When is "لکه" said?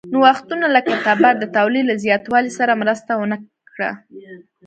0.75-0.93